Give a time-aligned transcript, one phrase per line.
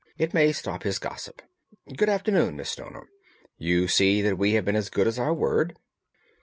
[0.17, 1.43] It may stop his gossip.
[1.95, 3.07] Good afternoon, Miss Stoner.
[3.59, 5.77] You see that we have been as good as our word."